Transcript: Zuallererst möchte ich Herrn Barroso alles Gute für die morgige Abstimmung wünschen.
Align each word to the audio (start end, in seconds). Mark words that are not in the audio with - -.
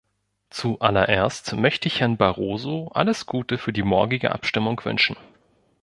Zuallererst 0.49 1.53
möchte 1.53 1.87
ich 1.87 1.99
Herrn 1.99 2.17
Barroso 2.17 2.87
alles 2.91 3.27
Gute 3.27 3.59
für 3.59 3.71
die 3.71 3.83
morgige 3.83 4.31
Abstimmung 4.31 4.81
wünschen. 4.83 5.15